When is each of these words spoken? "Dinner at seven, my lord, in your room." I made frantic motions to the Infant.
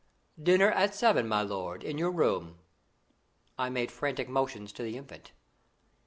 "Dinner 0.41 0.71
at 0.71 0.95
seven, 0.95 1.27
my 1.27 1.43
lord, 1.43 1.83
in 1.83 1.99
your 1.99 2.09
room." 2.09 2.57
I 3.59 3.69
made 3.69 3.91
frantic 3.91 4.27
motions 4.27 4.73
to 4.73 4.81
the 4.81 4.97
Infant. 4.97 5.31